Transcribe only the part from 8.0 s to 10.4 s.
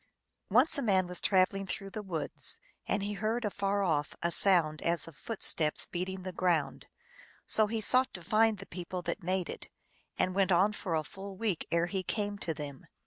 to find the people that made it, and